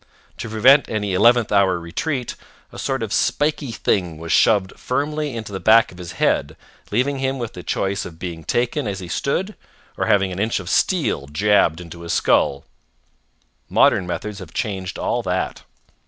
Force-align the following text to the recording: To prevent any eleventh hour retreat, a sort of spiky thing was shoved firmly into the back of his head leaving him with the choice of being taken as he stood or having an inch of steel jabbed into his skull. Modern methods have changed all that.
To 0.39 0.49
prevent 0.49 0.89
any 0.89 1.13
eleventh 1.13 1.51
hour 1.51 1.79
retreat, 1.79 2.33
a 2.71 2.79
sort 2.79 3.03
of 3.03 3.13
spiky 3.13 3.71
thing 3.71 4.17
was 4.17 4.31
shoved 4.31 4.73
firmly 4.75 5.35
into 5.35 5.51
the 5.51 5.59
back 5.59 5.91
of 5.91 5.99
his 5.99 6.13
head 6.13 6.57
leaving 6.89 7.19
him 7.19 7.37
with 7.37 7.53
the 7.53 7.61
choice 7.61 8.03
of 8.03 8.17
being 8.17 8.43
taken 8.43 8.87
as 8.87 8.99
he 8.99 9.07
stood 9.07 9.53
or 9.99 10.07
having 10.07 10.31
an 10.31 10.39
inch 10.39 10.59
of 10.59 10.71
steel 10.71 11.27
jabbed 11.27 11.79
into 11.79 12.01
his 12.01 12.13
skull. 12.13 12.65
Modern 13.69 14.07
methods 14.07 14.39
have 14.39 14.55
changed 14.55 14.97
all 14.97 15.21
that. 15.21 15.61